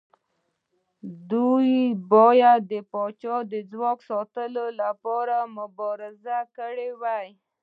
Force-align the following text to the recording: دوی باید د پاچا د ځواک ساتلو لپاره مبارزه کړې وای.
دوی 1.31 1.73
باید 2.13 2.61
د 2.71 2.73
پاچا 2.91 3.35
د 3.53 3.53
ځواک 3.71 3.99
ساتلو 4.09 4.65
لپاره 4.81 5.35
مبارزه 5.57 6.39
کړې 6.57 6.89
وای. 7.01 7.27